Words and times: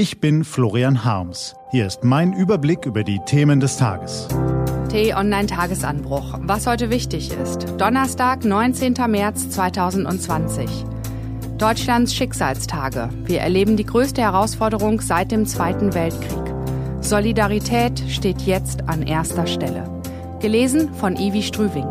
Ich 0.00 0.18
bin 0.18 0.44
Florian 0.44 1.04
Harms. 1.04 1.54
Hier 1.72 1.86
ist 1.86 2.04
mein 2.04 2.32
Überblick 2.32 2.86
über 2.86 3.04
die 3.04 3.20
Themen 3.26 3.60
des 3.60 3.76
Tages. 3.76 4.28
T-Online-Tagesanbruch. 4.88 6.38
Was 6.40 6.66
heute 6.66 6.88
wichtig 6.88 7.30
ist. 7.32 7.66
Donnerstag, 7.76 8.42
19. 8.42 8.94
März 9.08 9.50
2020. 9.50 10.86
Deutschlands 11.58 12.14
Schicksalstage. 12.14 13.10
Wir 13.26 13.40
erleben 13.40 13.76
die 13.76 13.84
größte 13.84 14.22
Herausforderung 14.22 15.02
seit 15.02 15.32
dem 15.32 15.44
Zweiten 15.44 15.92
Weltkrieg. 15.92 16.50
Solidarität 17.02 18.02
steht 18.08 18.40
jetzt 18.40 18.88
an 18.88 19.02
erster 19.02 19.46
Stelle. 19.46 19.84
Gelesen 20.40 20.94
von 20.94 21.14
Ivi 21.16 21.42
Strüving. 21.42 21.90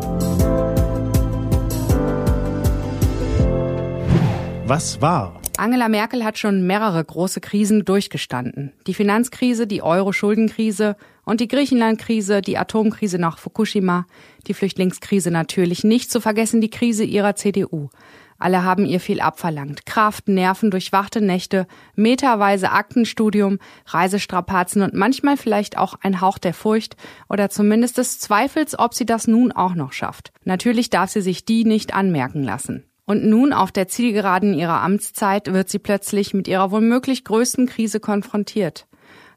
Was 4.66 5.00
war? 5.00 5.40
Angela 5.60 5.90
Merkel 5.90 6.24
hat 6.24 6.38
schon 6.38 6.66
mehrere 6.66 7.04
große 7.04 7.42
Krisen 7.42 7.84
durchgestanden. 7.84 8.72
Die 8.86 8.94
Finanzkrise, 8.94 9.66
die 9.66 9.82
Euro-Schuldenkrise 9.82 10.96
und 11.26 11.38
die 11.38 11.48
Griechenland-Krise, 11.48 12.40
die 12.40 12.56
Atomkrise 12.56 13.18
nach 13.18 13.38
Fukushima, 13.38 14.06
die 14.46 14.54
Flüchtlingskrise 14.54 15.30
natürlich 15.30 15.84
nicht 15.84 16.10
zu 16.10 16.22
vergessen 16.22 16.62
die 16.62 16.70
Krise 16.70 17.04
ihrer 17.04 17.36
CDU. 17.36 17.90
Alle 18.38 18.64
haben 18.64 18.86
ihr 18.86 19.00
viel 19.00 19.20
abverlangt. 19.20 19.84
Kraft, 19.84 20.28
Nerven, 20.28 20.70
durchwachte 20.70 21.20
Nächte, 21.20 21.66
meterweise 21.94 22.70
Aktenstudium, 22.70 23.58
Reisestrapazen 23.84 24.80
und 24.80 24.94
manchmal 24.94 25.36
vielleicht 25.36 25.76
auch 25.76 25.92
ein 26.00 26.22
Hauch 26.22 26.38
der 26.38 26.54
Furcht 26.54 26.96
oder 27.28 27.50
zumindest 27.50 27.98
des 27.98 28.18
Zweifels, 28.18 28.78
ob 28.78 28.94
sie 28.94 29.04
das 29.04 29.26
nun 29.26 29.52
auch 29.52 29.74
noch 29.74 29.92
schafft. 29.92 30.32
Natürlich 30.42 30.88
darf 30.88 31.10
sie 31.10 31.20
sich 31.20 31.44
die 31.44 31.66
nicht 31.66 31.92
anmerken 31.92 32.42
lassen. 32.42 32.89
Und 33.10 33.24
nun 33.24 33.52
auf 33.52 33.72
der 33.72 33.88
Zielgeraden 33.88 34.54
ihrer 34.54 34.82
Amtszeit 34.82 35.52
wird 35.52 35.68
sie 35.68 35.80
plötzlich 35.80 36.32
mit 36.32 36.46
ihrer 36.46 36.70
womöglich 36.70 37.24
größten 37.24 37.66
Krise 37.66 37.98
konfrontiert. 37.98 38.86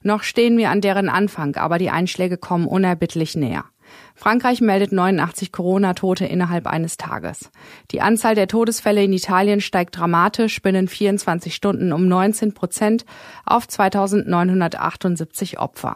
Noch 0.04 0.22
stehen 0.22 0.60
wir 0.60 0.70
an 0.70 0.80
deren 0.80 1.10
Anfang, 1.10 1.56
aber 1.56 1.80
die 1.80 1.90
Einschläge 1.90 2.38
kommen 2.38 2.68
unerbittlich 2.68 3.36
näher. 3.36 3.66
Frankreich 4.14 4.62
meldet 4.62 4.92
89 4.92 5.52
Corona-Tote 5.52 6.26
innerhalb 6.28 6.68
eines 6.68 6.98
Tages. 6.98 7.50
Die 7.90 8.02
Anzahl 8.02 8.36
der 8.36 8.48
Todesfälle 8.48 9.04
in 9.04 9.12
Italien 9.12 9.60
steigt 9.60 9.98
dramatisch 9.98 10.62
binnen 10.62 10.88
24 10.88 11.56
Stunden 11.56 11.94
um 11.94 12.08
19 12.08 12.54
Prozent 12.54 13.06
auf 13.44 13.68
2978 13.68 15.58
Opfer. 15.58 15.96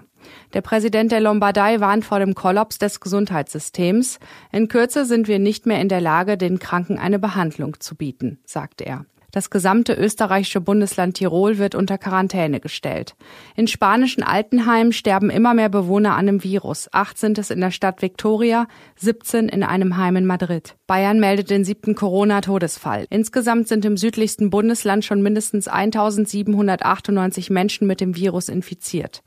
Der 0.54 0.62
Präsident 0.62 1.12
der 1.12 1.22
Lombardei 1.22 1.80
warnt 1.80 2.06
vor 2.06 2.20
dem 2.20 2.36
Kollaps 2.36 2.78
des 2.78 3.00
Gesundheitssystems. 3.00 4.20
In 4.52 4.68
Kürze 4.68 5.06
sind 5.06 5.28
wir 5.28 5.40
nicht 5.40 5.66
mehr 5.66 5.82
in 5.82 5.90
der 5.90 6.02
Lage, 6.02 6.38
den 6.38 6.60
Kranken 6.60 6.98
eine 6.98 7.20
Behandlung 7.20 7.80
zu 7.80 7.96
bieten, 7.96 8.40
sagt 8.46 8.82
er. 8.82 9.06
Das 9.32 9.50
gesamte 9.50 9.94
österreichische 9.94 10.62
Bundesland 10.62 11.18
Tirol 11.18 11.58
wird 11.58 11.76
unter 11.76 11.98
Quarantäne 11.98 12.60
gestellt. 12.60 13.16
In 13.56 13.68
spanischen 13.68 14.24
Altenheimen 14.24 14.94
sterben 14.94 15.30
immer 15.30 15.54
mehr 15.54 15.70
Bewohner 15.70 16.16
an 16.16 16.26
dem 16.26 16.44
Virus. 16.44 16.88
Acht 16.92 17.18
sind 17.18 17.38
es 17.38 17.52
in 17.52 17.60
der 17.60 17.72
Stadt 17.72 18.02
Victoria, 18.02 18.68
17 18.96 19.50
in 19.50 19.64
einem 19.64 19.98
Heim 19.98 20.16
in 20.16 20.26
Madrid. 20.26 20.76
Bayern 20.88 21.20
meldet 21.20 21.50
den 21.50 21.66
siebten 21.66 21.94
Corona-Todesfall. 21.94 23.06
Insgesamt 23.10 23.68
sind 23.68 23.84
im 23.84 23.98
südlichsten 23.98 24.50
Bundesland 24.50 25.04
schon 25.04 25.22
mindestens 25.22 25.68
1798 25.68 27.50
Menschen 27.50 27.86
mit 27.86 28.00
dem 28.02 28.16
Virus 28.16 28.48
infiziert. 28.48 29.24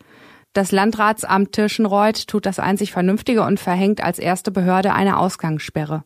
Das 0.52 0.72
Landratsamt 0.72 1.52
Tirschenreuth 1.52 2.26
tut 2.26 2.44
das 2.44 2.58
einzig 2.58 2.90
Vernünftige 2.90 3.42
und 3.44 3.60
verhängt 3.60 4.02
als 4.02 4.18
erste 4.18 4.50
Behörde 4.50 4.92
eine 4.92 5.18
Ausgangssperre. 5.18 6.02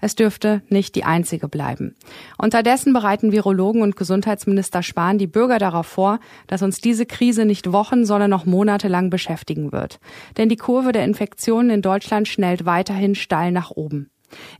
Es 0.00 0.14
dürfte 0.14 0.62
nicht 0.68 0.94
die 0.94 1.02
einzige 1.02 1.48
bleiben. 1.48 1.96
Unterdessen 2.36 2.92
bereiten 2.92 3.32
Virologen 3.32 3.82
und 3.82 3.96
Gesundheitsminister 3.96 4.84
Spahn 4.84 5.18
die 5.18 5.26
Bürger 5.26 5.58
darauf 5.58 5.86
vor, 5.86 6.20
dass 6.46 6.62
uns 6.62 6.80
diese 6.80 7.06
Krise 7.06 7.44
nicht 7.44 7.72
Wochen, 7.72 8.04
sondern 8.04 8.30
noch 8.30 8.46
Monate 8.46 8.86
lang 8.86 9.10
beschäftigen 9.10 9.72
wird. 9.72 9.98
Denn 10.36 10.48
die 10.48 10.56
Kurve 10.56 10.92
der 10.92 11.04
Infektionen 11.04 11.70
in 11.70 11.82
Deutschland 11.82 12.28
schnellt 12.28 12.64
weiterhin 12.64 13.16
steil 13.16 13.50
nach 13.50 13.72
oben. 13.72 14.10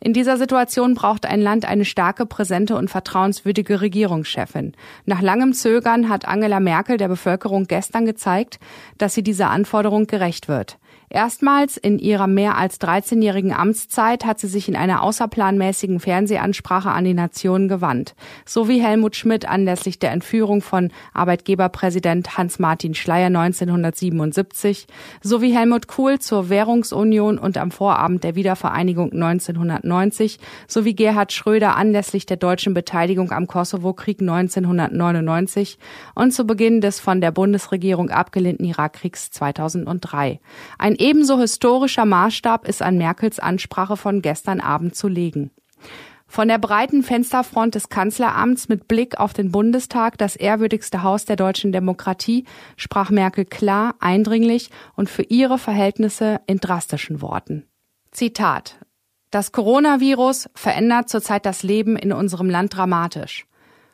In 0.00 0.12
dieser 0.12 0.36
Situation 0.36 0.94
braucht 0.94 1.26
ein 1.26 1.40
Land 1.40 1.64
eine 1.64 1.84
starke, 1.84 2.26
präsente 2.26 2.76
und 2.76 2.88
vertrauenswürdige 2.88 3.80
Regierungschefin. 3.80 4.72
Nach 5.04 5.20
langem 5.20 5.52
Zögern 5.52 6.08
hat 6.08 6.26
Angela 6.26 6.60
Merkel 6.60 6.96
der 6.96 7.08
Bevölkerung 7.08 7.66
gestern 7.66 8.06
gezeigt, 8.06 8.58
dass 8.96 9.14
sie 9.14 9.22
dieser 9.22 9.50
Anforderung 9.50 10.06
gerecht 10.06 10.48
wird. 10.48 10.78
Erstmals 11.10 11.78
in 11.78 11.98
ihrer 11.98 12.26
mehr 12.26 12.58
als 12.58 12.78
13-jährigen 12.80 13.54
Amtszeit 13.54 14.26
hat 14.26 14.38
sie 14.38 14.46
sich 14.46 14.68
in 14.68 14.76
einer 14.76 15.02
außerplanmäßigen 15.02 16.00
Fernsehansprache 16.00 16.90
an 16.90 17.04
die 17.04 17.14
Nation 17.14 17.66
gewandt, 17.66 18.14
so 18.44 18.68
wie 18.68 18.82
Helmut 18.82 19.16
Schmidt 19.16 19.48
anlässlich 19.48 19.98
der 19.98 20.12
Entführung 20.12 20.60
von 20.60 20.90
Arbeitgeberpräsident 21.14 22.36
Hans-Martin 22.36 22.94
Schleyer 22.94 23.28
1977, 23.28 24.86
so 25.22 25.40
wie 25.40 25.56
Helmut 25.56 25.88
Kohl 25.88 26.18
zur 26.18 26.50
Währungsunion 26.50 27.38
und 27.38 27.56
am 27.56 27.70
Vorabend 27.70 28.22
der 28.22 28.34
Wiedervereinigung 28.34 29.12
1990, 29.12 30.38
so 30.66 30.84
wie 30.84 30.94
Gerhard 30.94 31.32
Schröder 31.32 31.76
anlässlich 31.76 32.26
der 32.26 32.36
deutschen 32.36 32.74
Beteiligung 32.74 33.32
am 33.32 33.46
Kosovo-Krieg 33.46 34.20
1999 34.20 35.78
und 36.14 36.32
zu 36.32 36.44
Beginn 36.46 36.82
des 36.82 37.00
von 37.00 37.22
der 37.22 37.30
Bundesregierung 37.30 38.10
abgelehnten 38.10 38.66
Irakkriegs 38.66 39.30
2003. 39.30 40.38
Ein 40.76 40.97
ebenso 40.98 41.38
historischer 41.38 42.04
Maßstab 42.04 42.66
ist 42.68 42.82
an 42.82 42.98
Merkels 42.98 43.38
Ansprache 43.38 43.96
von 43.96 44.22
gestern 44.22 44.60
Abend 44.60 44.94
zu 44.94 45.08
legen. 45.08 45.50
Von 46.30 46.48
der 46.48 46.58
breiten 46.58 47.02
Fensterfront 47.02 47.74
des 47.74 47.88
Kanzleramts 47.88 48.68
mit 48.68 48.86
Blick 48.86 49.18
auf 49.18 49.32
den 49.32 49.50
Bundestag, 49.50 50.18
das 50.18 50.36
ehrwürdigste 50.36 51.02
Haus 51.02 51.24
der 51.24 51.36
deutschen 51.36 51.72
Demokratie, 51.72 52.44
sprach 52.76 53.08
Merkel 53.08 53.46
klar, 53.46 53.94
eindringlich 53.98 54.68
und 54.94 55.08
für 55.08 55.22
ihre 55.22 55.56
Verhältnisse 55.56 56.42
in 56.46 56.58
drastischen 56.58 57.22
Worten. 57.22 57.64
Zitat 58.10 58.76
Das 59.30 59.52
Coronavirus 59.52 60.50
verändert 60.54 61.08
zurzeit 61.08 61.46
das 61.46 61.62
Leben 61.62 61.96
in 61.96 62.12
unserem 62.12 62.50
Land 62.50 62.76
dramatisch. 62.76 63.46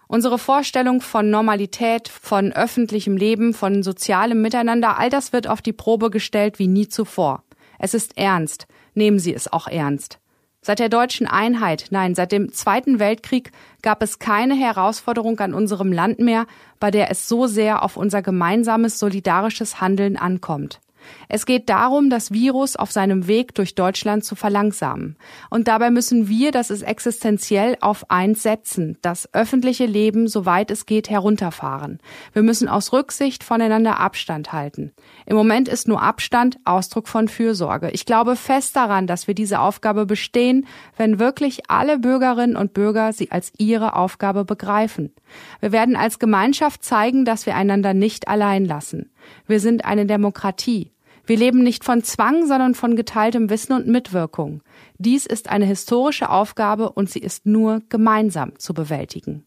Unsere 0.07 0.39
Vorstellung 0.39 1.01
von 1.01 1.31
Normalität, 1.31 2.09
von 2.09 2.53
öffentlichem 2.53 3.17
Leben, 3.17 3.55
von 3.55 3.83
sozialem 3.83 4.43
Miteinander, 4.43 4.99
all 4.99 5.11
das 5.11 5.33
wird 5.33 5.47
auf 5.47 5.63
die 5.63 5.73
Probe 5.73 6.11
gestellt 6.11 6.59
wie 6.59 6.69
nie 6.69 6.89
zuvor. 6.89 7.43
Es 7.79 7.95
ist 7.95 8.17
ernst. 8.17 8.67
Nehmen 8.95 9.19
Sie 9.19 9.35
es 9.35 9.53
auch 9.53 9.67
ernst. 9.67 10.19
Seit 10.61 10.79
der 10.79 10.89
deutschen 10.89 11.27
Einheit, 11.27 11.89
nein, 11.91 12.15
seit 12.15 12.33
dem 12.33 12.51
Zweiten 12.53 12.99
Weltkrieg 12.99 13.53
gab 13.83 14.03
es 14.03 14.19
keine 14.19 14.55
Herausforderung 14.55 15.39
an 15.41 15.53
unserem 15.53 15.93
Land 15.93 16.21
mehr, 16.21 16.47
bei 16.81 16.91
der 16.91 17.11
es 17.11 17.29
so 17.29 17.47
sehr 17.47 17.83
auf 17.83 17.99
unser 17.99 18.23
gemeinsames 18.23 18.99
solidarisches 18.99 19.83
Handeln 19.83 20.17
ankommt. 20.17 20.81
Es 21.29 21.47
geht 21.47 21.69
darum, 21.69 22.11
das 22.11 22.33
Virus 22.33 22.77
auf 22.77 22.93
seinem 22.93 23.27
Weg 23.27 23.55
durch 23.55 23.75
Deutschland 23.75 24.25
zu 24.25 24.35
verlangsamen. 24.35 25.17
Und 25.51 25.69
dabei 25.69 25.91
müssen 25.91 26.29
wir, 26.29 26.53
das 26.53 26.71
ist 26.71 26.83
existenziell, 26.83 27.77
auf 27.81 28.11
eins 28.11 28.43
setzen, 28.43 28.99
das 29.03 29.33
öffentliche 29.33 29.87
Leben, 29.87 30.29
soweit 30.29 30.71
es 30.71 30.87
geht, 30.87 31.11
herunterfahren. 31.11 31.99
Wir 32.33 32.43
müssen 32.43 32.69
aus 32.69 32.93
Rücksicht 32.93 33.45
voneinander 33.45 33.99
Abstand 34.01 34.53
halten. 34.53 34.93
Im 35.27 35.37
Moment 35.37 35.69
ist 35.69 35.89
nur 35.89 36.03
Abstand 36.03 36.59
Ausdruck 36.65 37.09
von 37.09 37.29
Fürsorge. 37.29 37.91
Ich 37.91 38.07
glaube 38.07 38.37
fest 38.37 38.77
daran, 38.77 39.07
dass 39.07 39.27
wir 39.27 39.35
diese 39.35 39.61
Aufgabe 39.61 40.07
bestehen, 40.07 40.67
wenn 40.97 41.19
wirklich 41.19 41.71
alle 41.71 41.99
Bürgerinnen 41.99 42.57
und 42.57 42.75
Bürger 42.75 43.13
sie 43.13 43.31
als 43.31 43.53
ihre 43.59 43.97
Aufgabe 43.97 44.45
begreifen. 44.45 45.13
Wir 45.61 45.73
werden 45.73 45.97
als 45.97 46.19
Gemeinschaft 46.19 46.85
zeigen, 46.85 47.25
dass 47.25 47.47
wir 47.47 47.57
einander 47.57 47.95
nicht 47.95 48.29
allein 48.29 48.65
lassen. 48.65 49.11
Wir 49.47 49.61
sind 49.61 49.85
eine 49.85 50.07
Demokratie. 50.07 50.94
Wir 51.27 51.37
leben 51.39 51.63
nicht 51.63 51.85
von 51.85 52.03
Zwang, 52.03 52.47
sondern 52.47 52.75
von 52.75 52.97
geteiltem 52.97 53.49
Wissen 53.49 53.73
und 53.73 53.87
Mitwirkung. 53.87 54.63
Dies 54.99 55.25
ist 55.25 55.49
eine 55.49 55.65
historische 55.65 56.29
Aufgabe 56.29 56.91
und 56.91 57.09
sie 57.11 57.21
ist 57.21 57.47
nur 57.47 57.81
gemeinsam 57.89 58.59
zu 58.59 58.75
bewältigen. 58.75 59.47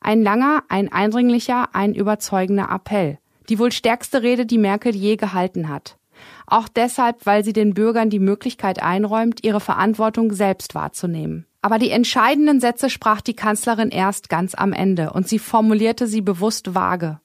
Ein 0.00 0.22
langer, 0.22 0.64
ein 0.68 0.90
eindringlicher, 0.92 1.74
ein 1.74 1.94
überzeugender 1.94 2.70
Appell. 2.70 3.18
Die 3.48 3.58
wohl 3.58 3.72
stärkste 3.72 4.22
Rede, 4.22 4.46
die 4.46 4.58
Merkel 4.58 4.94
je 4.94 5.16
gehalten 5.16 5.68
hat. 5.68 5.98
Auch 6.46 6.68
deshalb, 6.68 7.26
weil 7.26 7.44
sie 7.44 7.52
den 7.52 7.74
Bürgern 7.74 8.10
die 8.10 8.18
Möglichkeit 8.18 8.82
einräumt, 8.82 9.44
ihre 9.44 9.60
Verantwortung 9.60 10.32
selbst 10.32 10.74
wahrzunehmen. 10.74 11.46
Aber 11.62 11.78
die 11.78 11.90
entscheidenden 11.90 12.60
Sätze 12.60 12.90
sprach 12.90 13.20
die 13.20 13.34
Kanzlerin 13.34 13.90
erst 13.90 14.28
ganz 14.28 14.54
am 14.54 14.72
Ende 14.72 15.12
und 15.12 15.28
sie 15.28 15.38
formulierte 15.38 16.06
sie 16.06 16.20
bewusst 16.20 16.74
vage. 16.74 17.20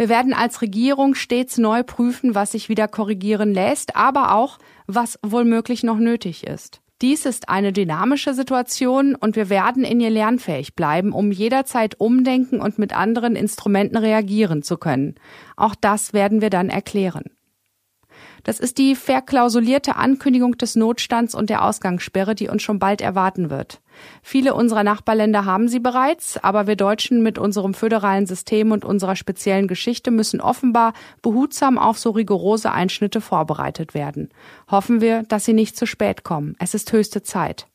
Wir 0.00 0.08
werden 0.08 0.32
als 0.32 0.62
Regierung 0.62 1.14
stets 1.14 1.58
neu 1.58 1.82
prüfen, 1.82 2.34
was 2.34 2.52
sich 2.52 2.70
wieder 2.70 2.88
korrigieren 2.88 3.52
lässt, 3.52 3.96
aber 3.96 4.34
auch, 4.34 4.56
was 4.86 5.18
womöglich 5.20 5.82
noch 5.82 5.98
nötig 5.98 6.46
ist. 6.46 6.80
Dies 7.02 7.26
ist 7.26 7.50
eine 7.50 7.70
dynamische 7.70 8.32
Situation 8.32 9.14
und 9.14 9.36
wir 9.36 9.50
werden 9.50 9.84
in 9.84 10.00
ihr 10.00 10.08
lernfähig 10.08 10.74
bleiben, 10.74 11.12
um 11.12 11.32
jederzeit 11.32 12.00
umdenken 12.00 12.62
und 12.62 12.78
mit 12.78 12.96
anderen 12.96 13.36
Instrumenten 13.36 13.98
reagieren 13.98 14.62
zu 14.62 14.78
können. 14.78 15.16
Auch 15.54 15.74
das 15.78 16.14
werden 16.14 16.40
wir 16.40 16.48
dann 16.48 16.70
erklären. 16.70 17.24
Das 18.44 18.60
ist 18.60 18.78
die 18.78 18.94
verklausulierte 18.94 19.96
Ankündigung 19.96 20.56
des 20.56 20.76
Notstands 20.76 21.34
und 21.34 21.50
der 21.50 21.64
Ausgangssperre, 21.64 22.34
die 22.34 22.48
uns 22.48 22.62
schon 22.62 22.78
bald 22.78 23.00
erwarten 23.00 23.50
wird. 23.50 23.80
Viele 24.22 24.54
unserer 24.54 24.84
Nachbarländer 24.84 25.44
haben 25.44 25.68
sie 25.68 25.80
bereits, 25.80 26.42
aber 26.42 26.66
wir 26.66 26.76
Deutschen 26.76 27.22
mit 27.22 27.38
unserem 27.38 27.74
föderalen 27.74 28.26
System 28.26 28.72
und 28.72 28.84
unserer 28.84 29.16
speziellen 29.16 29.68
Geschichte 29.68 30.10
müssen 30.10 30.40
offenbar 30.40 30.94
behutsam 31.22 31.78
auf 31.78 31.98
so 31.98 32.10
rigorose 32.10 32.72
Einschnitte 32.72 33.20
vorbereitet 33.20 33.94
werden. 33.94 34.30
Hoffen 34.70 35.00
wir, 35.00 35.22
dass 35.24 35.44
sie 35.44 35.52
nicht 35.52 35.76
zu 35.76 35.86
spät 35.86 36.24
kommen. 36.24 36.56
Es 36.58 36.74
ist 36.74 36.92
höchste 36.92 37.22
Zeit. 37.22 37.66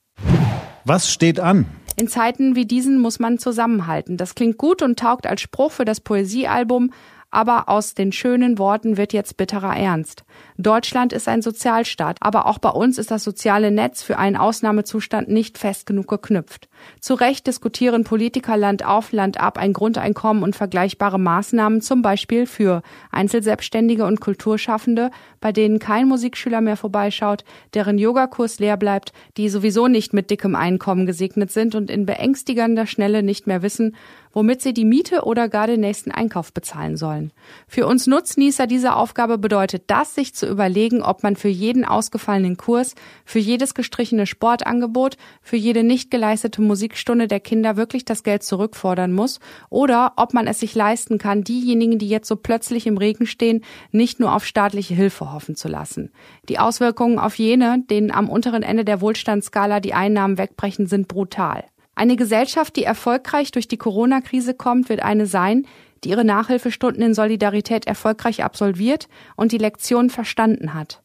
Was 0.83 1.11
steht 1.11 1.39
an? 1.39 1.65
In 1.97 2.07
Zeiten 2.09 2.55
wie 2.55 2.65
diesen 2.65 2.99
muss 2.99 3.19
man 3.19 3.37
zusammenhalten. 3.37 4.17
Das 4.17 4.35
klingt 4.35 4.57
gut 4.57 4.81
und 4.81 4.99
taugt 4.99 5.25
als 5.25 5.41
Spruch 5.41 5.71
für 5.71 5.85
das 5.85 6.01
Poesiealbum, 6.01 6.91
aber 7.35 7.67
aus 7.67 7.95
den 7.95 8.13
schönen 8.13 8.57
Worten 8.57 8.95
wird 8.95 9.11
jetzt 9.11 9.35
bitterer 9.35 9.75
Ernst. 9.75 10.23
Deutschland 10.57 11.11
ist 11.11 11.27
ein 11.27 11.41
Sozialstaat, 11.41 12.15
aber 12.21 12.45
auch 12.45 12.59
bei 12.59 12.69
uns 12.69 12.97
ist 12.97 13.11
das 13.11 13.25
soziale 13.25 13.71
Netz 13.71 14.03
für 14.03 14.17
einen 14.17 14.37
Ausnahmezustand 14.37 15.27
nicht 15.27 15.57
fest 15.57 15.85
genug 15.85 16.07
geknüpft. 16.07 16.69
Zu 17.01 17.13
Recht 17.13 17.45
diskutieren 17.45 18.05
Politiker 18.05 18.55
Land 18.55 18.85
auf, 18.85 19.11
Land 19.11 19.39
ab 19.39 19.57
ein 19.57 19.73
Grundeinkommen 19.73 20.43
und 20.43 20.55
vergleichbare 20.55 21.19
Maßnahmen, 21.19 21.81
zum 21.81 22.01
Beispiel 22.01 22.45
für 22.45 22.81
Einzelselbstständige 23.11 24.05
und 24.05 24.21
Kulturschaffende, 24.21 25.11
bei 25.41 25.51
denen 25.51 25.79
kein 25.79 26.07
Musikschüler 26.07 26.61
mehr 26.61 26.77
vorbeischaut, 26.77 27.43
deren 27.73 27.97
Yogakurs 27.97 28.59
leer 28.59 28.77
bleibt, 28.77 29.11
die 29.35 29.49
sowieso 29.49 29.87
nicht 29.87 30.13
mit 30.13 30.31
dickem 30.31 30.55
Einkommen 30.55 31.05
gesegnet 31.05 31.51
sind 31.51 31.75
und 31.75 31.89
in 31.89 32.05
beängstigender 32.05 32.87
Schnelle 32.87 33.23
nicht 33.23 33.45
mehr 33.45 33.61
wissen, 33.61 33.95
womit 34.31 34.61
sie 34.61 34.73
die 34.73 34.85
Miete 34.85 35.23
oder 35.23 35.49
gar 35.49 35.67
den 35.67 35.79
nächsten 35.81 36.11
Einkauf 36.11 36.53
bezahlen 36.53 36.97
sollen. 36.97 37.24
Für 37.67 37.87
uns 37.87 38.07
Nutznießer 38.07 38.67
dieser 38.67 38.97
Aufgabe 38.97 39.37
bedeutet 39.37 39.83
das, 39.87 40.15
sich 40.15 40.33
zu 40.33 40.47
überlegen, 40.47 41.01
ob 41.01 41.23
man 41.23 41.35
für 41.35 41.49
jeden 41.49 41.85
ausgefallenen 41.85 42.57
Kurs, 42.57 42.95
für 43.25 43.39
jedes 43.39 43.73
gestrichene 43.73 44.25
Sportangebot, 44.25 45.17
für 45.41 45.55
jede 45.55 45.83
nicht 45.83 46.11
geleistete 46.11 46.61
Musikstunde 46.61 47.27
der 47.27 47.39
Kinder 47.39 47.77
wirklich 47.77 48.05
das 48.05 48.23
Geld 48.23 48.43
zurückfordern 48.43 49.13
muss 49.13 49.39
oder 49.69 50.13
ob 50.17 50.33
man 50.33 50.47
es 50.47 50.59
sich 50.59 50.75
leisten 50.75 51.17
kann, 51.17 51.43
diejenigen, 51.43 51.99
die 51.99 52.09
jetzt 52.09 52.27
so 52.27 52.35
plötzlich 52.35 52.87
im 52.87 52.97
Regen 52.97 53.25
stehen, 53.25 53.63
nicht 53.91 54.19
nur 54.19 54.33
auf 54.33 54.45
staatliche 54.45 54.93
Hilfe 54.93 55.31
hoffen 55.31 55.55
zu 55.55 55.67
lassen. 55.67 56.11
Die 56.49 56.59
Auswirkungen 56.59 57.19
auf 57.19 57.37
jene, 57.37 57.83
denen 57.89 58.11
am 58.11 58.29
unteren 58.29 58.63
Ende 58.63 58.85
der 58.85 59.01
Wohlstandsskala 59.01 59.79
die 59.79 59.93
Einnahmen 59.93 60.37
wegbrechen, 60.37 60.87
sind 60.87 61.07
brutal. 61.07 61.65
Eine 61.97 62.17
Gesellschaft, 62.17 62.75
die 62.75 62.83
erfolgreich 62.83 63.51
durch 63.51 63.69
die 63.69 63.77
Corona-Krise 63.77 64.53
kommt, 64.53 64.89
wird 64.89 65.01
eine 65.01 65.27
sein, 65.27 65.65
die 66.03 66.09
ihre 66.09 66.25
Nachhilfestunden 66.25 67.01
in 67.01 67.13
Solidarität 67.13 67.87
erfolgreich 67.87 68.43
absolviert 68.43 69.07
und 69.35 69.51
die 69.51 69.57
Lektion 69.57 70.09
verstanden 70.09 70.73
hat. 70.73 71.01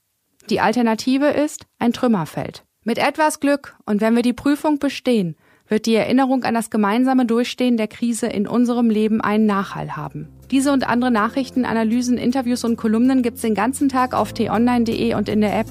Die 0.48 0.60
Alternative 0.60 1.26
ist 1.26 1.66
ein 1.78 1.92
Trümmerfeld. 1.92 2.64
Mit 2.84 2.98
etwas 2.98 3.40
Glück 3.40 3.76
und 3.84 4.00
wenn 4.00 4.16
wir 4.16 4.22
die 4.22 4.32
Prüfung 4.32 4.78
bestehen, 4.78 5.36
wird 5.68 5.86
die 5.86 5.94
Erinnerung 5.94 6.42
an 6.44 6.54
das 6.54 6.70
gemeinsame 6.70 7.26
Durchstehen 7.26 7.76
der 7.76 7.88
Krise 7.88 8.26
in 8.26 8.48
unserem 8.48 8.90
Leben 8.90 9.20
einen 9.20 9.46
Nachhall 9.46 9.96
haben. 9.96 10.28
Diese 10.50 10.72
und 10.72 10.88
andere 10.88 11.12
Nachrichten, 11.12 11.64
Analysen, 11.64 12.18
Interviews 12.18 12.64
und 12.64 12.76
Kolumnen 12.76 13.22
gibt's 13.22 13.42
den 13.42 13.54
ganzen 13.54 13.88
Tag 13.88 14.14
auf 14.14 14.32
t-online.de 14.32 15.14
und 15.14 15.28
in 15.28 15.40
der 15.40 15.58
App. 15.58 15.68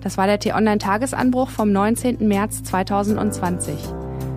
Das 0.00 0.16
war 0.16 0.26
der 0.26 0.38
T-Online 0.38 0.78
Tagesanbruch 0.78 1.50
vom 1.50 1.72
19. 1.72 2.26
März 2.26 2.62
2020. 2.62 4.05